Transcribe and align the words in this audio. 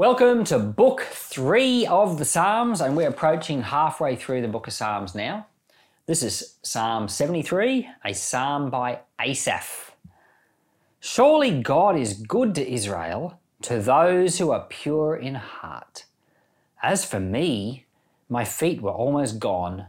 Welcome 0.00 0.44
to 0.44 0.58
book 0.58 1.02
three 1.10 1.84
of 1.84 2.18
the 2.18 2.24
Psalms, 2.24 2.80
and 2.80 2.96
we're 2.96 3.10
approaching 3.10 3.60
halfway 3.60 4.16
through 4.16 4.40
the 4.40 4.48
book 4.48 4.66
of 4.66 4.72
Psalms 4.72 5.14
now. 5.14 5.46
This 6.06 6.22
is 6.22 6.54
Psalm 6.62 7.06
73, 7.06 7.86
a 8.02 8.14
psalm 8.14 8.70
by 8.70 9.00
Asaph. 9.20 9.94
Surely 11.00 11.60
God 11.60 11.98
is 11.98 12.14
good 12.14 12.54
to 12.54 12.66
Israel, 12.66 13.38
to 13.60 13.78
those 13.78 14.38
who 14.38 14.50
are 14.52 14.64
pure 14.70 15.16
in 15.16 15.34
heart. 15.34 16.06
As 16.82 17.04
for 17.04 17.20
me, 17.20 17.84
my 18.26 18.46
feet 18.46 18.80
were 18.80 18.90
almost 18.90 19.38
gone, 19.38 19.88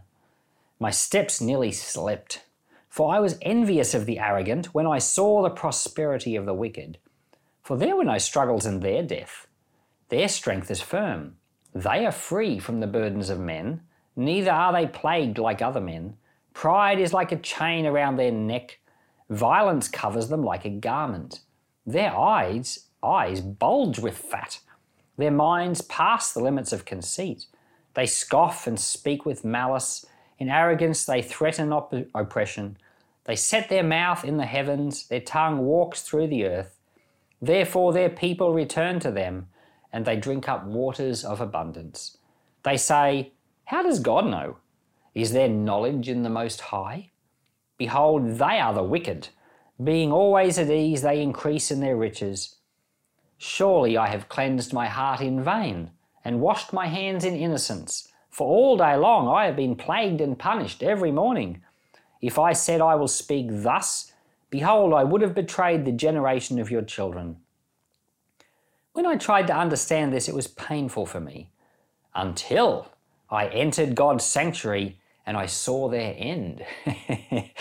my 0.78 0.92
steps 0.92 1.40
nearly 1.40 1.72
slipped, 1.72 2.44
for 2.90 3.16
I 3.16 3.22
was 3.22 3.40
envious 3.42 3.94
of 3.94 4.06
the 4.06 4.20
arrogant 4.20 4.74
when 4.74 4.88
I 4.88 4.98
saw 4.98 5.42
the 5.42 5.50
prosperity 5.50 6.36
of 6.36 6.46
the 6.46 6.54
wicked. 6.54 6.98
For 7.64 7.78
there 7.78 7.96
were 7.96 8.04
no 8.04 8.18
struggles 8.18 8.66
in 8.66 8.82
their 8.82 9.04
death 9.04 9.48
their 10.12 10.28
strength 10.28 10.70
is 10.70 10.82
firm. 10.82 11.38
They 11.74 12.06
are 12.06 12.12
free 12.12 12.60
from 12.60 12.82
the 12.82 12.88
burdens 12.88 13.30
of 13.30 13.40
men, 13.40 13.82
neither 14.18 14.52
are 14.52 14.74
they 14.74 14.86
plagued 14.86 15.38
like 15.38 15.62
other 15.62 15.80
men. 15.80 16.18
Pride 16.54 17.00
is 17.00 17.14
like 17.14 17.32
a 17.32 17.38
chain 17.38 17.86
around 17.86 18.18
their 18.18 18.32
neck, 18.32 18.80
violence 19.30 19.88
covers 19.88 20.28
them 20.28 20.44
like 20.44 20.66
a 20.66 20.70
garment. 20.70 21.40
Their 21.86 22.14
eyes, 22.14 22.88
eyes 23.02 23.40
bulge 23.40 24.00
with 24.00 24.18
fat. 24.18 24.60
Their 25.18 25.32
minds 25.32 25.80
pass 25.80 26.34
the 26.34 26.44
limits 26.44 26.74
of 26.74 26.84
conceit. 26.84 27.46
They 27.94 28.06
scoff 28.06 28.68
and 28.68 28.78
speak 28.78 29.26
with 29.26 29.46
malice. 29.46 30.06
In 30.40 30.50
arrogance, 30.50 31.06
they 31.06 31.22
threaten 31.22 31.72
op- 31.72 31.94
oppression. 32.14 32.76
They 33.24 33.38
set 33.38 33.70
their 33.70 33.84
mouth 33.84 34.26
in 34.26 34.36
the 34.36 34.46
heavens, 34.46 35.08
their 35.08 35.22
tongue 35.22 35.60
walks 35.60 36.02
through 36.02 36.28
the 36.28 36.46
earth. 36.48 36.78
Therefore, 37.42 37.94
their 37.94 38.10
people 38.10 38.54
return 38.54 39.00
to 39.00 39.12
them 39.12 39.48
and 39.94 40.06
they 40.06 40.16
drink 40.16 40.48
up 40.48 40.66
waters 40.66 41.24
of 41.24 41.42
abundance. 41.42 42.18
They 42.64 42.78
say, 42.78 43.34
How 43.66 43.84
does 43.84 44.00
God 44.00 44.26
know? 44.28 44.58
Is 45.14 45.34
there 45.34 45.50
knowledge 45.50 46.08
in 46.08 46.24
the 46.24 46.30
Most 46.30 46.62
High? 46.62 47.12
Behold, 47.78 48.38
they 48.38 48.60
are 48.60 48.74
the 48.74 48.84
wicked. 48.84 49.30
Being 49.84 50.12
always 50.12 50.60
at 50.60 50.70
ease, 50.70 51.02
they 51.02 51.22
increase 51.22 51.72
in 51.72 51.80
their 51.80 51.98
riches. 51.98 52.58
Surely 53.38 53.98
I 53.98 54.08
have 54.08 54.30
cleansed 54.30 54.72
my 54.72 54.88
heart 54.88 55.20
in 55.20 55.44
vain, 55.44 55.92
and 56.24 56.42
washed 56.42 56.72
my 56.72 56.88
hands 56.88 57.26
in 57.26 57.36
innocence. 57.36 58.08
For 58.30 58.48
all 58.48 58.78
day 58.78 58.96
long 58.96 59.28
I 59.28 59.46
have 59.46 59.56
been 59.56 59.76
plagued 59.76 60.22
and 60.22 60.38
punished 60.38 60.84
every 60.84 61.12
morning. 61.12 61.64
If 62.22 62.38
I 62.38 62.54
said 62.54 62.80
I 62.82 62.96
will 62.96 63.08
speak 63.08 63.48
thus, 63.50 64.14
behold, 64.52 64.94
I 64.94 65.04
would 65.04 65.22
have 65.22 65.34
betrayed 65.34 65.84
the 65.86 65.92
generation 65.92 66.60
of 66.60 66.70
your 66.70 66.84
children. 66.84 67.38
When 68.94 69.06
I 69.06 69.16
tried 69.16 69.48
to 69.48 69.56
understand 69.56 70.12
this, 70.12 70.28
it 70.28 70.36
was 70.36 70.48
painful 70.48 71.06
for 71.06 71.20
me 71.20 71.50
until 72.14 72.90
I 73.30 73.48
entered 73.48 73.96
God's 73.96 74.26
sanctuary 74.26 75.00
and 75.26 75.38
I 75.38 75.46
saw 75.46 75.88
their 75.88 76.14
end. 76.18 76.66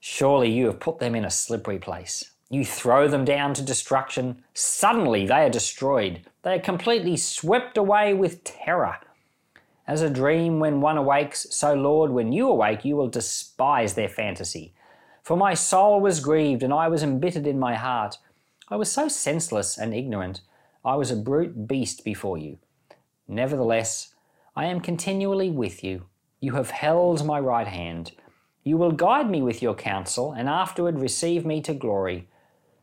Surely 0.00 0.50
you 0.50 0.66
have 0.66 0.80
put 0.80 0.98
them 0.98 1.14
in 1.14 1.24
a 1.24 1.30
slippery 1.30 1.78
place. 1.78 2.32
You 2.50 2.64
throw 2.64 3.08
them 3.08 3.24
down 3.24 3.54
to 3.54 3.62
destruction. 3.62 4.44
Suddenly 4.52 5.26
they 5.26 5.46
are 5.46 5.50
destroyed. 5.50 6.20
They 6.42 6.56
are 6.56 6.60
completely 6.60 7.16
swept 7.16 7.78
away 7.78 8.12
with 8.12 8.44
terror. 8.44 8.98
As 9.86 10.02
a 10.02 10.10
dream 10.10 10.60
when 10.60 10.82
one 10.82 10.98
awakes, 10.98 11.46
so 11.50 11.74
Lord, 11.74 12.10
when 12.10 12.32
you 12.32 12.48
awake, 12.48 12.84
you 12.84 12.96
will 12.96 13.08
despise 13.08 13.94
their 13.94 14.08
fantasy. 14.08 14.74
For 15.22 15.38
my 15.38 15.54
soul 15.54 16.00
was 16.00 16.20
grieved 16.20 16.62
and 16.62 16.72
I 16.72 16.88
was 16.88 17.02
embittered 17.02 17.46
in 17.46 17.58
my 17.58 17.74
heart. 17.76 18.18
I 18.68 18.76
was 18.76 18.90
so 18.90 19.08
senseless 19.08 19.76
and 19.76 19.94
ignorant. 19.94 20.40
I 20.84 20.96
was 20.96 21.10
a 21.10 21.16
brute 21.16 21.68
beast 21.68 22.02
before 22.02 22.38
you. 22.38 22.58
Nevertheless, 23.28 24.14
I 24.56 24.66
am 24.66 24.80
continually 24.80 25.50
with 25.50 25.84
you. 25.84 26.06
You 26.40 26.52
have 26.52 26.70
held 26.70 27.26
my 27.26 27.38
right 27.40 27.66
hand. 27.66 28.12
You 28.62 28.78
will 28.78 28.92
guide 28.92 29.28
me 29.28 29.42
with 29.42 29.60
your 29.60 29.74
counsel, 29.74 30.32
and 30.32 30.48
afterward 30.48 30.98
receive 30.98 31.44
me 31.44 31.60
to 31.60 31.74
glory. 31.74 32.28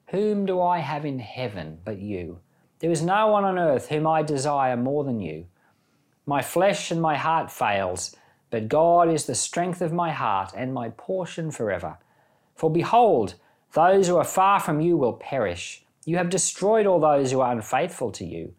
Whom 0.08 0.46
do 0.46 0.62
I 0.62 0.80
have 0.80 1.04
in 1.04 1.18
heaven 1.18 1.80
but 1.84 1.98
you? 1.98 2.42
There 2.80 2.92
is 2.92 3.02
no 3.02 3.28
one 3.28 3.44
on 3.44 3.58
earth 3.58 3.90
whom 3.90 4.06
I 4.06 4.22
desire 4.22 4.78
more 4.78 5.04
than 5.04 5.20
you. 5.20 5.48
My 6.28 6.44
flesh 6.44 6.92
and 6.92 7.02
my 7.02 7.18
heart 7.18 7.52
fails, 7.52 8.16
but 8.52 8.68
God 8.68 9.10
is 9.10 9.26
the 9.26 9.34
strength 9.34 9.82
of 9.82 9.92
my 9.92 10.12
heart 10.12 10.52
and 10.56 10.74
my 10.74 10.90
portion 10.90 11.50
forever. 11.50 11.98
For 12.56 12.70
behold, 12.70 13.36
those 13.74 14.08
who 14.08 14.18
are 14.18 14.24
far 14.24 14.60
from 14.60 14.82
you 14.82 14.98
will 14.98 15.14
perish. 15.14 15.84
You 16.06 16.18
have 16.18 16.30
destroyed 16.30 16.86
all 16.86 17.00
those 17.00 17.32
who 17.32 17.42
are 17.42 17.52
unfaithful 17.52 18.12
to 18.14 18.26
you. 18.26 18.54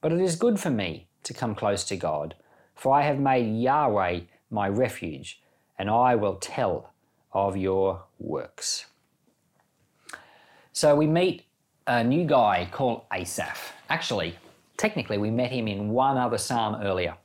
But 0.00 0.12
it 0.12 0.20
is 0.20 0.36
good 0.36 0.58
for 0.58 0.70
me 0.70 1.06
to 1.22 1.32
come 1.32 1.54
close 1.54 1.84
to 1.84 1.96
God, 1.96 2.34
for 2.74 2.94
I 2.94 3.02
have 3.02 3.20
made 3.20 3.60
Yahweh 3.62 4.20
my 4.50 4.68
refuge, 4.68 5.40
and 5.78 5.88
I 5.88 6.16
will 6.16 6.34
tell 6.36 6.90
of 7.32 7.56
your 7.56 8.04
works. 8.18 8.86
So 10.72 10.94
we 10.96 11.06
meet 11.06 11.44
a 11.86 12.02
new 12.02 12.24
guy 12.24 12.68
called 12.70 13.02
Asaph. 13.12 13.72
Actually, 13.88 14.36
technically, 14.76 15.18
we 15.18 15.30
met 15.30 15.52
him 15.52 15.68
in 15.68 15.90
one 15.90 16.16
other 16.16 16.38
psalm 16.38 16.82
earlier. 16.82 17.16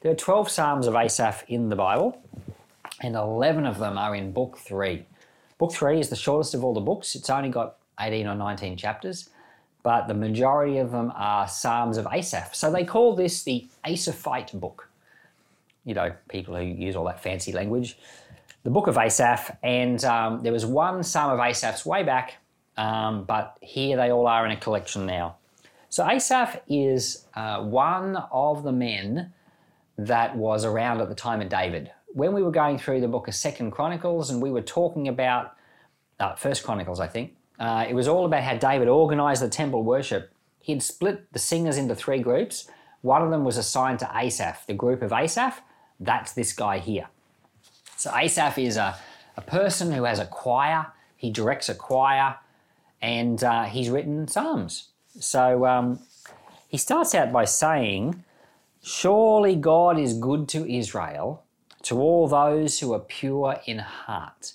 There 0.00 0.12
are 0.12 0.16
12 0.16 0.50
psalms 0.50 0.86
of 0.86 0.94
Asaph 0.94 1.44
in 1.48 1.68
the 1.68 1.76
Bible, 1.76 2.22
and 3.00 3.16
11 3.16 3.66
of 3.66 3.78
them 3.78 3.98
are 3.98 4.14
in 4.14 4.32
book 4.32 4.58
3. 4.58 5.06
Book 5.62 5.72
three 5.72 6.00
is 6.00 6.08
the 6.08 6.16
shortest 6.16 6.54
of 6.54 6.64
all 6.64 6.74
the 6.74 6.80
books. 6.80 7.14
It's 7.14 7.30
only 7.30 7.48
got 7.48 7.76
18 8.00 8.26
or 8.26 8.34
19 8.34 8.76
chapters, 8.76 9.30
but 9.84 10.08
the 10.08 10.14
majority 10.14 10.78
of 10.78 10.90
them 10.90 11.12
are 11.14 11.46
Psalms 11.46 11.98
of 11.98 12.08
Asaph. 12.12 12.52
So 12.52 12.72
they 12.72 12.84
call 12.84 13.14
this 13.14 13.44
the 13.44 13.68
Asaphite 13.84 14.58
book. 14.58 14.88
You 15.84 15.94
know, 15.94 16.14
people 16.28 16.56
who 16.56 16.64
use 16.64 16.96
all 16.96 17.04
that 17.04 17.22
fancy 17.22 17.52
language. 17.52 17.96
The 18.64 18.70
book 18.70 18.88
of 18.88 18.98
Asaph, 18.98 19.56
and 19.62 20.04
um, 20.04 20.42
there 20.42 20.52
was 20.52 20.66
one 20.66 21.04
Psalm 21.04 21.30
of 21.30 21.38
Asaph's 21.38 21.86
way 21.86 22.02
back, 22.02 22.38
um, 22.76 23.22
but 23.22 23.56
here 23.60 23.96
they 23.96 24.10
all 24.10 24.26
are 24.26 24.44
in 24.44 24.50
a 24.50 24.56
collection 24.56 25.06
now. 25.06 25.36
So 25.90 26.04
Asaph 26.04 26.56
is 26.66 27.24
uh, 27.34 27.62
one 27.62 28.16
of 28.32 28.64
the 28.64 28.72
men 28.72 29.32
that 29.96 30.36
was 30.36 30.64
around 30.64 31.00
at 31.00 31.08
the 31.08 31.14
time 31.14 31.40
of 31.40 31.48
David 31.48 31.92
when 32.14 32.32
we 32.32 32.42
were 32.42 32.50
going 32.50 32.78
through 32.78 33.00
the 33.00 33.08
book 33.08 33.28
of 33.28 33.34
Second 33.34 33.70
Chronicles 33.70 34.30
and 34.30 34.42
we 34.42 34.50
were 34.50 34.62
talking 34.62 35.08
about 35.08 35.56
uh, 36.20 36.34
First 36.34 36.62
Chronicles, 36.62 37.00
I 37.00 37.06
think, 37.06 37.36
uh, 37.58 37.86
it 37.88 37.94
was 37.94 38.08
all 38.08 38.26
about 38.26 38.42
how 38.42 38.56
David 38.56 38.88
organized 38.88 39.42
the 39.42 39.48
temple 39.48 39.82
worship. 39.82 40.32
He'd 40.60 40.82
split 40.82 41.32
the 41.32 41.38
singers 41.38 41.76
into 41.76 41.94
three 41.94 42.20
groups. 42.20 42.68
One 43.00 43.22
of 43.22 43.30
them 43.30 43.44
was 43.44 43.56
assigned 43.56 43.98
to 44.00 44.10
Asaph, 44.14 44.66
the 44.66 44.74
group 44.74 45.02
of 45.02 45.12
Asaph. 45.12 45.60
That's 45.98 46.32
this 46.32 46.52
guy 46.52 46.78
here. 46.78 47.08
So 47.96 48.14
Asaph 48.14 48.58
is 48.58 48.76
a, 48.76 48.96
a 49.36 49.42
person 49.42 49.92
who 49.92 50.04
has 50.04 50.18
a 50.18 50.26
choir. 50.26 50.86
He 51.16 51.30
directs 51.30 51.68
a 51.68 51.74
choir, 51.74 52.36
and 53.00 53.42
uh, 53.42 53.64
he's 53.64 53.90
written 53.90 54.26
psalms. 54.26 54.88
So 55.20 55.66
um, 55.66 56.00
he 56.68 56.78
starts 56.78 57.14
out 57.14 57.32
by 57.32 57.44
saying, 57.44 58.24
"Surely 58.82 59.54
God 59.54 59.98
is 59.98 60.14
good 60.14 60.48
to 60.48 60.68
Israel." 60.68 61.44
To 61.82 62.00
all 62.00 62.28
those 62.28 62.78
who 62.78 62.92
are 62.92 63.00
pure 63.00 63.60
in 63.66 63.78
heart. 63.78 64.54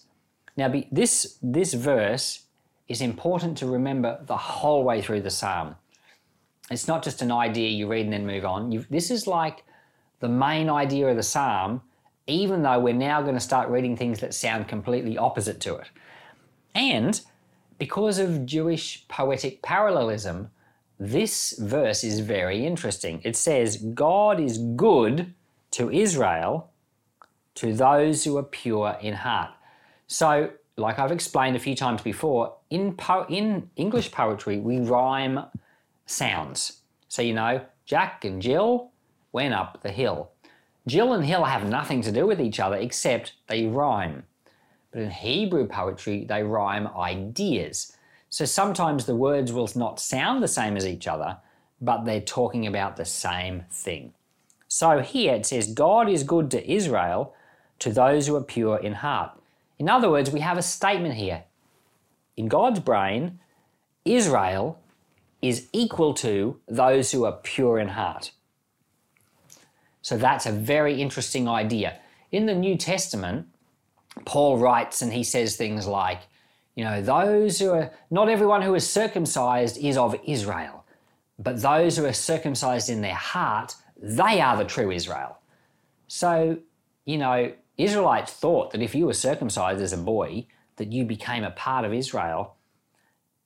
Now, 0.56 0.74
this, 0.92 1.38
this 1.42 1.74
verse 1.74 2.44
is 2.88 3.02
important 3.02 3.58
to 3.60 3.68
remember 3.68 4.20
the 4.26 4.38
whole 4.38 4.84
way 4.84 5.02
through 5.02 5.22
the 5.22 5.30
psalm. 5.30 5.76
It's 6.72 6.88
not 6.88 7.04
just 7.04 7.22
an 7.22 7.32
idea 7.32 7.70
you 7.70 7.88
read 7.88 8.06
and 8.06 8.14
then 8.14 8.26
move 8.26 8.46
on. 8.46 8.72
You've, 8.72 8.90
this 8.90 9.12
is 9.12 9.28
like 9.28 9.64
the 10.20 10.30
main 10.30 10.70
idea 10.70 11.08
of 11.08 11.16
the 11.16 11.24
psalm, 11.24 11.82
even 12.26 12.64
though 12.64 12.80
we're 12.80 12.94
now 12.94 13.22
going 13.22 13.36
to 13.36 13.40
start 13.42 13.70
reading 13.70 13.96
things 13.96 14.20
that 14.20 14.34
sound 14.34 14.68
completely 14.68 15.18
opposite 15.18 15.60
to 15.62 15.76
it. 15.76 15.88
And 16.76 17.22
because 17.78 18.20
of 18.20 18.46
Jewish 18.46 19.08
poetic 19.08 19.62
parallelism, 19.62 20.50
this 21.00 21.58
verse 21.60 22.04
is 22.04 22.22
very 22.22 22.66
interesting. 22.66 23.22
It 23.24 23.36
says, 23.36 23.78
God 23.78 24.40
is 24.40 24.58
good 24.58 25.34
to 25.72 25.92
Israel 25.92 26.72
to 27.58 27.74
those 27.74 28.24
who 28.24 28.38
are 28.38 28.44
pure 28.44 28.98
in 29.02 29.14
heart. 29.14 29.52
So, 30.06 30.52
like 30.78 31.00
I've 31.00 31.12
explained 31.12 31.56
a 31.56 31.60
few 31.60 31.76
times 31.76 32.04
before, 32.04 32.56
in, 32.70 32.94
po- 32.94 33.26
in 33.30 33.72
English 33.76 34.12
poetry, 34.12 34.60
we 34.60 34.80
rhyme 34.80 35.40
sounds. 36.06 36.82
So, 37.08 37.24
you 37.24 37.34
know, 37.34 37.62
Jack 37.86 38.24
and 38.24 38.42
Jill 38.42 38.92
went 39.32 39.56
up 39.56 39.82
the 39.82 39.92
hill. 39.92 40.30
Jill 40.86 41.14
and 41.14 41.26
Hill 41.26 41.46
have 41.46 41.68
nothing 41.68 42.02
to 42.04 42.12
do 42.12 42.28
with 42.28 42.40
each 42.40 42.60
other 42.60 42.76
except 42.76 43.34
they 43.48 43.66
rhyme. 43.66 44.24
But 44.92 45.02
in 45.02 45.10
Hebrew 45.10 45.68
poetry, 45.68 46.26
they 46.26 46.44
rhyme 46.44 46.88
ideas. 46.96 47.98
So 48.30 48.46
sometimes 48.46 49.06
the 49.06 49.16
words 49.16 49.52
will 49.52 49.70
not 49.76 50.00
sound 50.00 50.44
the 50.44 50.48
same 50.48 50.78
as 50.78 50.86
each 50.86 51.08
other, 51.08 51.38
but 51.82 52.06
they're 52.06 52.22
talking 52.22 52.68
about 52.68 52.98
the 52.98 53.06
same 53.06 53.66
thing. 53.72 54.14
So 54.68 55.00
here 55.00 55.34
it 55.34 55.46
says, 55.46 55.74
God 55.74 56.08
is 56.08 56.24
good 56.24 56.52
to 56.52 56.72
Israel 56.72 57.34
to 57.80 57.92
those 57.92 58.28
who 58.28 58.36
are 58.36 58.44
pure 58.44 58.78
in 58.78 58.94
heart. 58.94 59.32
In 59.80 59.90
other 59.90 60.10
words, 60.10 60.32
we 60.32 60.40
have 60.40 60.58
a 60.58 60.64
statement 60.64 61.16
here. 61.16 61.44
In 62.36 62.48
God's 62.48 62.80
brain, 62.80 63.40
Israel 64.06 64.80
is 65.42 65.68
equal 65.72 66.14
to 66.16 66.60
those 66.68 67.12
who 67.12 67.26
are 67.26 67.40
pure 67.44 67.80
in 67.80 67.90
heart. 67.90 68.32
So 70.02 70.18
that's 70.18 70.46
a 70.46 70.52
very 70.52 71.02
interesting 71.02 71.48
idea. 71.48 72.00
In 72.32 72.46
the 72.46 72.56
New 72.56 72.78
Testament, 72.78 73.48
Paul 74.26 74.58
writes 74.58 75.02
and 75.02 75.14
he 75.14 75.24
says 75.24 75.56
things 75.56 75.86
like, 75.86 76.22
you 76.76 76.84
know, 76.84 77.02
those 77.02 77.60
who 77.60 77.72
are, 77.72 77.92
not 78.10 78.30
everyone 78.30 78.62
who 78.62 78.76
is 78.76 78.88
circumcised 78.88 79.78
is 79.78 79.98
of 79.98 80.16
Israel, 80.26 80.86
but 81.40 81.62
those 81.62 81.98
who 81.98 82.06
are 82.06 82.14
circumcised 82.14 82.90
in 82.90 83.02
their 83.02 83.16
heart, 83.16 83.76
they 84.00 84.42
are 84.42 84.58
the 84.58 84.66
true 84.66 84.92
Israel. 84.92 85.40
So, 86.08 86.58
you 87.06 87.18
know, 87.18 87.52
Israelites 87.78 88.34
thought 88.34 88.72
that 88.72 88.82
if 88.82 88.96
you 88.96 89.06
were 89.06 89.14
circumcised 89.14 89.82
as 89.82 89.94
a 89.94 89.98
boy, 89.98 90.48
that 90.78 90.92
you 90.92 91.04
became 91.04 91.44
a 91.44 91.52
part 91.52 91.86
of 91.86 91.94
Israel. 91.94 92.56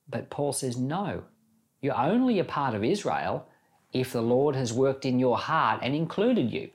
But 0.10 0.30
Paul 0.30 0.54
says, 0.54 0.78
no, 0.78 1.24
you're 1.82 1.98
only 1.98 2.40
a 2.40 2.44
part 2.44 2.76
of 2.76 2.84
Israel 2.84 3.48
if 3.94 4.14
the 4.14 4.22
Lord 4.22 4.56
has 4.56 4.72
worked 4.72 5.06
in 5.06 5.20
your 5.20 5.38
heart 5.38 5.80
and 5.84 5.96
included 5.96 6.52
you. 6.52 6.70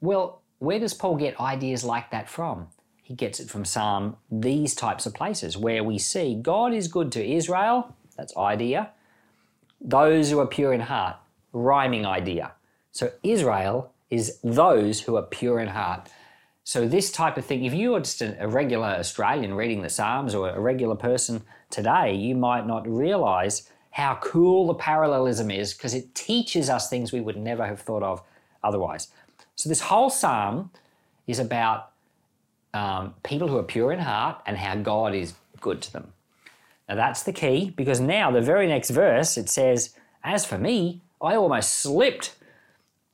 Well, 0.00 0.42
where 0.58 0.78
does 0.78 0.94
Paul 0.94 1.16
get 1.16 1.40
ideas 1.40 1.84
like 1.84 2.10
that 2.10 2.28
from? 2.28 2.68
He 3.02 3.14
gets 3.14 3.40
it 3.40 3.48
from 3.48 3.64
Psalm, 3.64 4.16
these 4.30 4.74
types 4.74 5.06
of 5.06 5.14
places 5.14 5.56
where 5.56 5.84
we 5.84 5.98
see 5.98 6.34
God 6.34 6.72
is 6.74 6.88
good 6.88 7.12
to 7.12 7.24
Israel, 7.24 7.94
that's 8.16 8.36
idea. 8.36 8.90
Those 9.80 10.30
who 10.30 10.40
are 10.40 10.46
pure 10.46 10.72
in 10.72 10.80
heart, 10.80 11.16
rhyming 11.52 12.04
idea. 12.04 12.52
So 12.90 13.12
Israel 13.22 13.92
is 14.10 14.38
those 14.42 15.02
who 15.02 15.16
are 15.16 15.22
pure 15.22 15.60
in 15.60 15.68
heart. 15.68 16.08
So 16.66 16.88
this 16.88 17.12
type 17.12 17.36
of 17.36 17.44
thing, 17.44 17.64
if 17.64 17.72
you 17.72 17.94
are 17.94 18.00
just 18.00 18.20
a 18.20 18.48
regular 18.48 18.88
Australian 18.88 19.54
reading 19.54 19.82
the 19.82 19.88
Psalms 19.88 20.34
or 20.34 20.48
a 20.48 20.58
regular 20.58 20.96
person 20.96 21.44
today, 21.70 22.12
you 22.12 22.34
might 22.34 22.66
not 22.66 22.88
realize 22.88 23.70
how 23.92 24.18
cool 24.20 24.66
the 24.66 24.74
parallelism 24.74 25.48
is 25.48 25.74
because 25.74 25.94
it 25.94 26.12
teaches 26.16 26.68
us 26.68 26.90
things 26.90 27.12
we 27.12 27.20
would 27.20 27.36
never 27.36 27.64
have 27.64 27.80
thought 27.80 28.02
of 28.02 28.20
otherwise. 28.64 29.12
So 29.54 29.68
this 29.68 29.80
whole 29.80 30.10
psalm 30.10 30.70
is 31.28 31.38
about 31.38 31.92
um, 32.74 33.14
people 33.22 33.46
who 33.46 33.58
are 33.58 33.62
pure 33.62 33.92
in 33.92 34.00
heart 34.00 34.42
and 34.44 34.56
how 34.56 34.74
God 34.74 35.14
is 35.14 35.34
good 35.60 35.80
to 35.82 35.92
them. 35.92 36.12
Now 36.88 36.96
that's 36.96 37.22
the 37.22 37.32
key 37.32 37.74
because 37.76 38.00
now 38.00 38.32
the 38.32 38.42
very 38.42 38.66
next 38.66 38.90
verse 38.90 39.38
it 39.38 39.48
says, 39.48 39.94
As 40.24 40.44
for 40.44 40.58
me, 40.58 41.00
I 41.22 41.36
almost 41.36 41.74
slipped. 41.74 42.34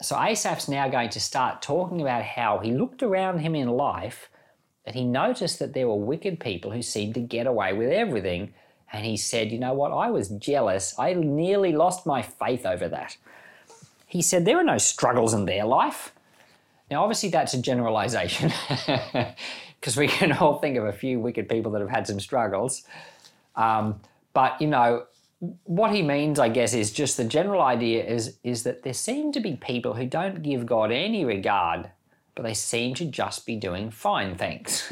So 0.02 0.16
Asaph's 0.16 0.68
now 0.68 0.88
going 0.88 1.10
to 1.10 1.20
start 1.20 1.62
talking 1.62 2.00
about 2.00 2.24
how 2.24 2.58
he 2.58 2.72
looked 2.72 3.02
around 3.02 3.38
him 3.38 3.54
in 3.54 3.68
life 3.68 4.28
and 4.84 4.96
he 4.96 5.04
noticed 5.04 5.58
that 5.60 5.74
there 5.74 5.86
were 5.86 5.96
wicked 5.96 6.40
people 6.40 6.72
who 6.72 6.82
seemed 6.82 7.14
to 7.14 7.20
get 7.20 7.46
away 7.46 7.72
with 7.72 7.90
everything. 7.90 8.52
And 8.92 9.06
he 9.06 9.16
said, 9.16 9.52
You 9.52 9.58
know 9.58 9.74
what? 9.74 9.92
I 9.92 10.10
was 10.10 10.28
jealous. 10.28 10.94
I 10.98 11.14
nearly 11.14 11.72
lost 11.72 12.04
my 12.04 12.20
faith 12.20 12.66
over 12.66 12.88
that. 12.88 13.16
He 14.06 14.22
said, 14.22 14.44
There 14.44 14.58
are 14.58 14.64
no 14.64 14.78
struggles 14.78 15.34
in 15.34 15.44
their 15.44 15.64
life. 15.64 16.12
Now, 16.90 17.02
obviously, 17.02 17.30
that's 17.30 17.54
a 17.54 17.62
generalization 17.62 18.52
because 19.80 19.96
we 19.96 20.08
can 20.08 20.32
all 20.32 20.58
think 20.58 20.76
of 20.76 20.84
a 20.84 20.92
few 20.92 21.20
wicked 21.20 21.48
people 21.48 21.72
that 21.72 21.80
have 21.80 21.88
had 21.88 22.06
some 22.06 22.20
struggles. 22.20 22.82
Um, 23.56 24.00
but, 24.34 24.60
you 24.60 24.66
know, 24.66 25.06
what 25.64 25.92
he 25.92 26.02
means, 26.02 26.38
I 26.38 26.48
guess, 26.48 26.72
is 26.72 26.92
just 26.92 27.16
the 27.16 27.24
general 27.24 27.62
idea 27.62 28.04
is, 28.04 28.38
is 28.44 28.62
that 28.62 28.84
there 28.84 28.92
seem 28.92 29.32
to 29.32 29.40
be 29.40 29.56
people 29.56 29.94
who 29.94 30.06
don't 30.06 30.42
give 30.42 30.66
God 30.66 30.92
any 30.92 31.24
regard, 31.24 31.90
but 32.36 32.44
they 32.44 32.54
seem 32.54 32.94
to 32.94 33.04
just 33.04 33.44
be 33.44 33.56
doing 33.56 33.90
fine, 33.90 34.36
thanks. 34.36 34.90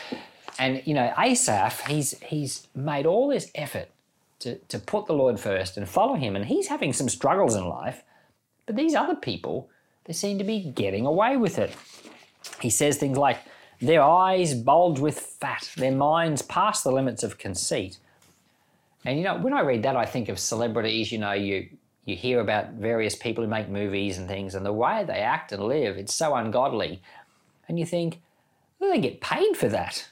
and, 0.58 0.82
you 0.86 0.94
know, 0.94 1.12
Asaph, 1.18 1.86
he's, 1.86 2.18
he's 2.20 2.66
made 2.74 3.04
all 3.04 3.28
this 3.28 3.50
effort 3.54 3.90
to, 4.38 4.56
to 4.56 4.78
put 4.78 5.04
the 5.04 5.12
Lord 5.12 5.38
first 5.38 5.76
and 5.76 5.86
follow 5.86 6.14
him, 6.14 6.34
and 6.34 6.46
he's 6.46 6.68
having 6.68 6.94
some 6.94 7.10
struggles 7.10 7.54
in 7.54 7.68
life. 7.68 8.02
But 8.64 8.76
these 8.76 8.94
other 8.94 9.16
people, 9.16 9.68
they 10.04 10.14
seem 10.14 10.38
to 10.38 10.44
be 10.44 10.60
getting 10.64 11.04
away 11.04 11.36
with 11.36 11.58
it. 11.58 11.76
He 12.60 12.70
says 12.70 12.96
things 12.96 13.18
like, 13.18 13.38
their 13.82 14.02
eyes 14.02 14.54
bulge 14.54 14.98
with 14.98 15.18
fat, 15.18 15.70
their 15.76 15.92
minds 15.92 16.40
pass 16.40 16.82
the 16.82 16.90
limits 16.90 17.22
of 17.22 17.36
conceit. 17.36 17.98
And 19.04 19.18
you 19.18 19.24
know, 19.24 19.38
when 19.38 19.52
I 19.52 19.60
read 19.60 19.82
that, 19.84 19.96
I 19.96 20.04
think 20.04 20.28
of 20.28 20.38
celebrities. 20.38 21.10
You 21.10 21.18
know, 21.18 21.32
you 21.32 21.68
you 22.04 22.16
hear 22.16 22.40
about 22.40 22.72
various 22.72 23.14
people 23.14 23.44
who 23.44 23.50
make 23.50 23.68
movies 23.68 24.18
and 24.18 24.28
things, 24.28 24.54
and 24.54 24.64
the 24.64 24.72
way 24.72 25.04
they 25.04 25.20
act 25.20 25.52
and 25.52 25.62
live, 25.62 25.96
it's 25.96 26.14
so 26.14 26.34
ungodly. 26.34 27.02
And 27.68 27.78
you 27.78 27.86
think, 27.86 28.20
well, 28.78 28.90
they 28.90 29.00
get 29.00 29.20
paid 29.20 29.56
for 29.56 29.68
that. 29.68 30.08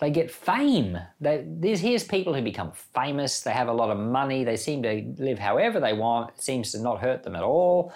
They 0.00 0.10
get 0.10 0.30
fame. 0.30 0.98
They, 1.20 1.44
here's 1.76 2.02
people 2.02 2.34
who 2.34 2.42
become 2.42 2.72
famous. 2.72 3.42
They 3.42 3.52
have 3.52 3.68
a 3.68 3.72
lot 3.72 3.90
of 3.90 3.98
money. 3.98 4.42
They 4.42 4.56
seem 4.56 4.82
to 4.82 5.14
live 5.18 5.38
however 5.38 5.78
they 5.78 5.92
want. 5.92 6.30
It 6.30 6.42
seems 6.42 6.72
to 6.72 6.80
not 6.80 7.00
hurt 7.00 7.22
them 7.22 7.36
at 7.36 7.44
all 7.44 7.92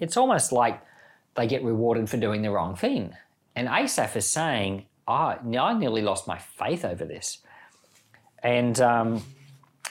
it's 0.00 0.16
almost 0.16 0.52
like 0.52 0.80
they 1.34 1.46
get 1.46 1.62
rewarded 1.62 2.08
for 2.08 2.16
doing 2.16 2.42
the 2.42 2.50
wrong 2.50 2.76
thing. 2.76 3.14
And 3.54 3.68
Asaph 3.68 4.16
is 4.16 4.28
saying, 4.28 4.86
oh, 5.08 5.12
I 5.12 5.38
nearly 5.74 6.02
lost 6.02 6.26
my 6.26 6.38
faith 6.38 6.84
over 6.84 7.04
this. 7.04 7.38
And, 8.42 8.80
um, 8.80 9.22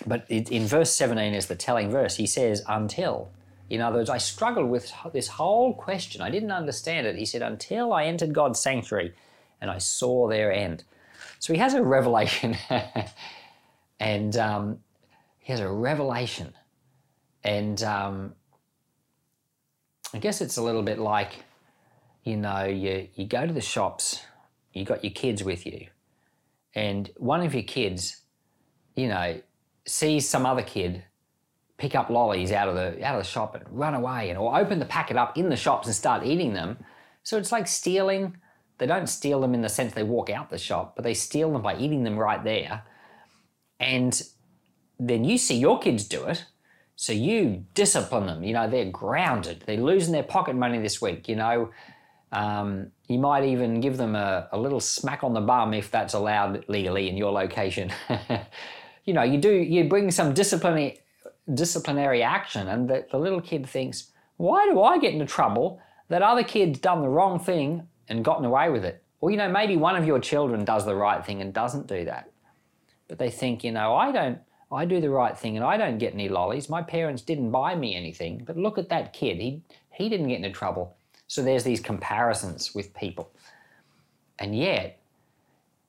but 0.05 0.29
in 0.29 0.65
verse 0.65 0.91
17 0.91 1.33
is 1.33 1.47
the 1.47 1.55
telling 1.55 1.89
verse. 1.89 2.15
He 2.15 2.27
says, 2.27 2.63
until. 2.67 3.31
In 3.69 3.81
other 3.81 3.97
words, 3.97 4.09
I 4.09 4.17
struggled 4.17 4.69
with 4.69 4.91
this 5.13 5.27
whole 5.27 5.73
question. 5.73 6.21
I 6.21 6.29
didn't 6.29 6.51
understand 6.51 7.07
it. 7.07 7.15
He 7.15 7.25
said, 7.25 7.41
until 7.41 7.93
I 7.93 8.05
entered 8.05 8.33
God's 8.33 8.59
sanctuary 8.59 9.13
and 9.61 9.71
I 9.71 9.79
saw 9.79 10.27
their 10.27 10.51
end. 10.51 10.83
So 11.39 11.53
he 11.53 11.59
has 11.59 11.73
a 11.73 11.81
revelation. 11.81 12.57
and 13.99 14.35
um, 14.37 14.79
he 15.39 15.51
has 15.51 15.59
a 15.59 15.69
revelation. 15.69 16.53
And 17.43 17.81
um, 17.83 18.33
I 20.13 20.17
guess 20.19 20.41
it's 20.41 20.57
a 20.57 20.63
little 20.63 20.83
bit 20.83 20.99
like, 20.99 21.43
you 22.23 22.37
know, 22.37 22.65
you, 22.65 23.07
you 23.15 23.25
go 23.25 23.45
to 23.45 23.53
the 23.53 23.61
shops, 23.61 24.21
you 24.73 24.83
got 24.83 25.03
your 25.03 25.13
kids 25.13 25.43
with 25.43 25.65
you, 25.65 25.87
and 26.73 27.09
one 27.17 27.41
of 27.41 27.53
your 27.53 27.63
kids, 27.63 28.21
you 28.95 29.07
know, 29.07 29.39
sees 29.85 30.27
some 30.27 30.45
other 30.45 30.61
kid 30.63 31.03
pick 31.77 31.93
up 31.93 32.09
lollies 32.09 32.51
out 32.51 32.69
of 32.69 32.75
the 32.75 33.05
out 33.05 33.15
of 33.15 33.23
the 33.23 33.29
shop 33.29 33.55
and 33.55 33.63
run 33.69 33.93
away 33.93 34.29
and 34.29 34.39
or 34.39 34.57
open 34.57 34.79
the 34.79 34.85
packet 34.85 35.17
up 35.17 35.37
in 35.37 35.49
the 35.49 35.55
shops 35.55 35.87
and 35.87 35.95
start 35.95 36.25
eating 36.25 36.53
them. 36.53 36.77
So 37.23 37.37
it's 37.37 37.51
like 37.51 37.67
stealing. 37.67 38.37
They 38.77 38.85
don't 38.85 39.07
steal 39.07 39.41
them 39.41 39.53
in 39.53 39.61
the 39.61 39.69
sense 39.69 39.93
they 39.93 40.03
walk 40.03 40.29
out 40.29 40.49
the 40.49 40.57
shop, 40.57 40.95
but 40.95 41.03
they 41.03 41.13
steal 41.13 41.51
them 41.51 41.61
by 41.61 41.77
eating 41.77 42.03
them 42.03 42.17
right 42.17 42.43
there. 42.43 42.83
And 43.79 44.21
then 44.99 45.23
you 45.23 45.37
see 45.37 45.57
your 45.57 45.79
kids 45.79 46.05
do 46.05 46.25
it 46.25 46.45
so 46.95 47.13
you 47.13 47.65
discipline 47.73 48.25
them. 48.25 48.43
You 48.43 48.53
know, 48.53 48.69
they're 48.69 48.89
grounded. 48.89 49.63
They're 49.65 49.77
losing 49.77 50.13
their 50.13 50.23
pocket 50.23 50.55
money 50.55 50.79
this 50.79 51.01
week. 51.01 51.27
You 51.27 51.35
know, 51.35 51.71
um, 52.31 52.91
you 53.07 53.19
might 53.19 53.45
even 53.45 53.81
give 53.81 53.97
them 53.97 54.15
a, 54.15 54.47
a, 54.51 54.57
little 54.57 54.79
smack 54.79 55.23
on 55.23 55.33
the 55.33 55.41
bum 55.41 55.73
if 55.73 55.91
that's 55.91 56.13
allowed 56.13 56.65
legally 56.67 57.09
in 57.09 57.17
your 57.17 57.31
location. 57.31 57.91
you 59.05 59.13
know, 59.13 59.23
you 59.23 59.37
do 59.37 59.51
you 59.51 59.85
bring 59.85 60.11
some 60.11 60.33
disciplinary 60.33 60.99
disciplinary 61.53 62.23
action, 62.23 62.67
and 62.67 62.89
the, 62.89 63.05
the 63.11 63.17
little 63.17 63.41
kid 63.41 63.67
thinks, 63.67 64.11
why 64.37 64.67
do 64.67 64.81
I 64.81 64.97
get 64.97 65.13
into 65.13 65.25
trouble? 65.25 65.79
That 66.09 66.21
other 66.21 66.43
kid's 66.43 66.79
done 66.79 67.01
the 67.01 67.09
wrong 67.09 67.39
thing 67.39 67.87
and 68.09 68.23
gotten 68.23 68.45
away 68.45 68.69
with 68.69 68.83
it. 68.85 69.03
Or 69.21 69.31
you 69.31 69.37
know, 69.37 69.49
maybe 69.49 69.77
one 69.77 69.95
of 69.95 70.05
your 70.05 70.19
children 70.19 70.65
does 70.65 70.85
the 70.85 70.95
right 70.95 71.25
thing 71.25 71.41
and 71.41 71.53
doesn't 71.53 71.87
do 71.87 72.05
that, 72.05 72.31
but 73.07 73.17
they 73.17 73.31
think, 73.31 73.63
you 73.63 73.71
know, 73.71 73.95
I 73.95 74.11
don't 74.11 74.39
I 74.71 74.85
do 74.85 74.99
the 74.99 75.09
right 75.09 75.37
thing 75.37 75.55
and 75.55 75.65
I 75.65 75.77
don't 75.77 75.97
get 75.97 76.13
any 76.13 76.27
lollies. 76.27 76.69
My 76.69 76.81
parents 76.81 77.21
didn't 77.21 77.51
buy 77.51 77.75
me 77.75 77.95
anything. 77.95 78.43
But 78.45 78.57
look 78.57 78.77
at 78.77 78.89
that 78.89 79.13
kid. 79.13 79.37
He, 79.37 79.61
he 79.91 80.09
didn't 80.09 80.27
get 80.27 80.37
into 80.37 80.51
trouble. 80.51 80.95
So 81.27 81.41
there's 81.41 81.63
these 81.63 81.79
comparisons 81.79 82.75
with 82.75 82.93
people. 82.93 83.31
And 84.39 84.57
yet, 84.57 84.99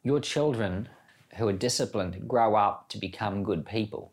your 0.03 0.21
children 0.21 0.89
who 1.37 1.49
are 1.49 1.53
disciplined 1.53 2.29
grow 2.29 2.55
up 2.55 2.89
to 2.91 2.99
become 2.99 3.45
good 3.45 3.65
people 3.65 4.13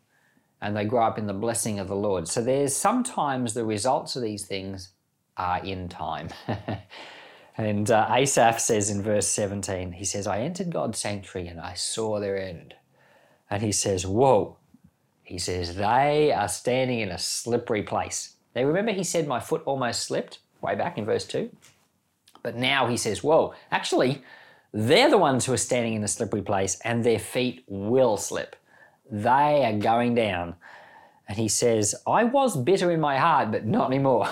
and 0.60 0.74
they 0.74 0.84
grow 0.84 1.04
up 1.04 1.18
in 1.18 1.26
the 1.26 1.34
blessing 1.34 1.78
of 1.78 1.88
the 1.88 1.94
Lord. 1.94 2.26
So 2.26 2.42
there's 2.42 2.74
sometimes 2.74 3.52
the 3.52 3.66
results 3.66 4.16
of 4.16 4.22
these 4.22 4.46
things 4.46 4.90
are 5.36 5.62
in 5.62 5.88
time. 5.90 6.30
and 7.58 7.90
uh, 7.90 8.08
Asaph 8.10 8.58
says 8.58 8.88
in 8.88 9.02
verse 9.02 9.26
17, 9.28 9.92
he 9.92 10.06
says, 10.06 10.26
I 10.26 10.40
entered 10.40 10.72
God's 10.72 10.98
sanctuary 10.98 11.48
and 11.48 11.60
I 11.60 11.74
saw 11.74 12.18
their 12.18 12.38
end 12.38 12.74
and 13.50 13.62
he 13.62 13.72
says, 13.72 14.06
Whoa. 14.06 14.56
He 15.22 15.38
says, 15.38 15.76
They 15.76 16.32
are 16.32 16.48
standing 16.48 17.00
in 17.00 17.10
a 17.10 17.18
slippery 17.18 17.82
place. 17.82 18.36
Now, 18.56 18.62
remember, 18.62 18.92
he 18.92 19.04
said, 19.04 19.28
My 19.28 19.40
foot 19.40 19.62
almost 19.66 20.02
slipped 20.02 20.38
way 20.62 20.74
back 20.74 20.96
in 20.96 21.04
verse 21.04 21.26
2. 21.26 21.50
But 22.42 22.56
now 22.56 22.86
he 22.86 22.96
says, 22.96 23.22
Whoa, 23.22 23.54
actually, 23.70 24.22
they're 24.76 25.08
the 25.08 25.18
ones 25.18 25.46
who 25.46 25.52
are 25.52 25.56
standing 25.56 25.94
in 25.94 26.02
a 26.02 26.08
slippery 26.08 26.42
place 26.42 26.80
and 26.80 27.04
their 27.04 27.20
feet 27.20 27.62
will 27.68 28.16
slip. 28.16 28.56
They 29.08 29.64
are 29.64 29.78
going 29.78 30.16
down. 30.16 30.56
And 31.28 31.38
he 31.38 31.46
says, 31.46 31.94
I 32.08 32.24
was 32.24 32.56
bitter 32.56 32.90
in 32.90 33.00
my 33.00 33.16
heart, 33.16 33.52
but 33.52 33.64
not 33.64 33.86
anymore. 33.86 34.28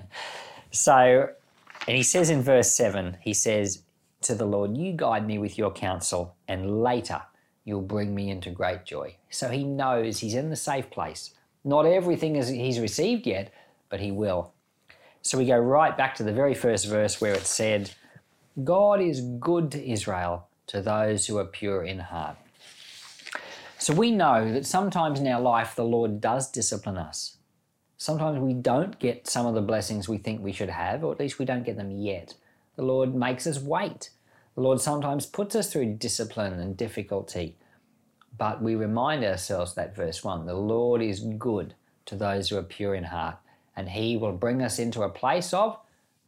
so, 0.70 1.30
and 1.88 1.96
he 1.96 2.02
says 2.02 2.28
in 2.28 2.42
verse 2.42 2.70
7, 2.72 3.16
he 3.22 3.32
says 3.32 3.82
to 4.20 4.34
the 4.34 4.44
Lord, 4.44 4.76
You 4.76 4.92
guide 4.92 5.26
me 5.26 5.38
with 5.38 5.56
your 5.56 5.72
counsel, 5.72 6.36
and 6.46 6.82
later 6.82 7.22
you'll 7.64 7.80
bring 7.80 8.14
me 8.14 8.28
into 8.30 8.50
great 8.50 8.84
joy. 8.84 9.16
So 9.30 9.48
he 9.48 9.64
knows 9.64 10.18
he's 10.18 10.34
in 10.34 10.50
the 10.50 10.56
safe 10.56 10.90
place. 10.90 11.34
Not 11.64 11.86
everything 11.86 12.36
is 12.36 12.48
he's 12.48 12.78
received 12.78 13.26
yet, 13.26 13.52
but 13.88 14.00
he 14.00 14.12
will. 14.12 14.52
So 15.22 15.38
we 15.38 15.46
go 15.46 15.58
right 15.58 15.96
back 15.96 16.14
to 16.16 16.24
the 16.24 16.32
very 16.32 16.54
first 16.54 16.86
verse 16.88 17.22
where 17.22 17.32
it 17.32 17.46
said, 17.46 17.92
God 18.62 19.00
is 19.00 19.22
good 19.40 19.70
to 19.72 19.82
Israel, 19.90 20.48
to 20.66 20.82
those 20.82 21.26
who 21.26 21.38
are 21.38 21.44
pure 21.44 21.82
in 21.84 22.00
heart. 22.00 22.36
So 23.78 23.94
we 23.94 24.10
know 24.10 24.52
that 24.52 24.66
sometimes 24.66 25.18
in 25.18 25.26
our 25.26 25.40
life 25.40 25.74
the 25.74 25.84
Lord 25.84 26.20
does 26.20 26.50
discipline 26.50 26.98
us. 26.98 27.38
Sometimes 27.96 28.40
we 28.40 28.52
don't 28.52 28.98
get 28.98 29.26
some 29.26 29.46
of 29.46 29.54
the 29.54 29.62
blessings 29.62 30.06
we 30.06 30.18
think 30.18 30.42
we 30.42 30.52
should 30.52 30.68
have, 30.68 31.02
or 31.02 31.12
at 31.12 31.18
least 31.18 31.38
we 31.38 31.46
don't 31.46 31.64
get 31.64 31.78
them 31.78 31.90
yet. 31.90 32.34
The 32.76 32.84
Lord 32.84 33.14
makes 33.14 33.46
us 33.46 33.58
wait. 33.58 34.10
The 34.54 34.60
Lord 34.60 34.82
sometimes 34.82 35.24
puts 35.24 35.56
us 35.56 35.72
through 35.72 35.94
discipline 35.94 36.52
and 36.60 36.76
difficulty. 36.76 37.56
But 38.36 38.60
we 38.60 38.74
remind 38.74 39.24
ourselves 39.24 39.74
that 39.74 39.96
verse 39.96 40.22
1 40.22 40.44
the 40.44 40.54
Lord 40.54 41.00
is 41.00 41.20
good 41.20 41.74
to 42.04 42.16
those 42.16 42.50
who 42.50 42.58
are 42.58 42.62
pure 42.62 42.94
in 42.94 43.04
heart, 43.04 43.36
and 43.74 43.88
He 43.88 44.18
will 44.18 44.32
bring 44.32 44.60
us 44.60 44.78
into 44.78 45.02
a 45.02 45.08
place 45.08 45.54
of 45.54 45.78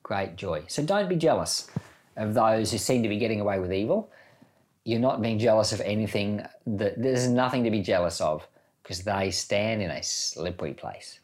great 0.02 0.36
joy. 0.36 0.62
So 0.68 0.82
don't 0.82 1.08
be 1.08 1.16
jealous 1.16 1.68
of 2.16 2.34
those 2.34 2.70
who 2.70 2.78
seem 2.78 3.02
to 3.02 3.08
be 3.08 3.18
getting 3.18 3.40
away 3.40 3.58
with 3.58 3.72
evil 3.72 4.10
you're 4.84 5.00
not 5.00 5.22
being 5.22 5.38
jealous 5.38 5.72
of 5.72 5.80
anything 5.80 6.44
that 6.66 7.00
there's 7.00 7.26
nothing 7.26 7.64
to 7.64 7.70
be 7.70 7.80
jealous 7.80 8.20
of 8.20 8.46
because 8.82 9.02
they 9.02 9.30
stand 9.30 9.80
in 9.80 9.90
a 9.90 10.02
slippery 10.02 10.74
place. 10.74 11.20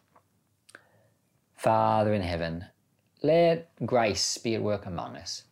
Father 1.56 2.14
in 2.14 2.22
heaven, 2.22 2.64
let 3.22 3.70
grace 3.84 4.38
be 4.38 4.54
at 4.54 4.62
work 4.62 4.86
among 4.86 5.14
us. 5.16 5.42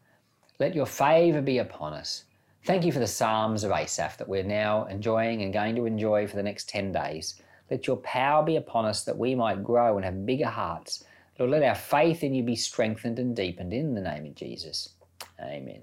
Let 0.59 0.75
your 0.75 0.87
favour 0.87 1.42
be 1.42 1.59
upon 1.59 1.92
us. 1.92 2.25
Thank 2.64 2.85
you 2.85 2.92
for 2.92 2.99
the 2.99 3.07
Psalms 3.07 3.62
of 3.62 3.73
Asaph 3.73 4.16
that 4.16 4.28
we're 4.28 4.42
now 4.42 4.87
enjoying 4.87 5.42
and 5.42 5.52
going 5.52 5.76
to 5.76 5.85
enjoy 5.85 6.26
for 6.26 6.37
the 6.37 6.42
next 6.42 6.68
10 6.71 6.92
days. 6.92 7.40
Let 7.71 7.87
your 7.87 7.99
power 7.99 8.42
be 8.42 8.57
upon 8.57 8.87
us 8.87 9.04
that 9.04 9.18
we 9.18 9.35
might 9.35 9.62
grow 9.62 9.97
and 9.97 10.04
have 10.04 10.25
bigger 10.25 10.47
hearts. 10.47 11.04
Lord, 11.38 11.50
let 11.50 11.62
our 11.62 11.75
faith 11.75 12.25
in 12.25 12.35
you 12.35 12.42
be 12.42 12.57
strengthened 12.57 13.18
and 13.18 13.37
deepened 13.37 13.75
in 13.75 13.95
the 13.95 14.00
name 14.00 14.25
of 14.25 14.35
Jesus. 14.35 14.95
Amen. 15.40 15.83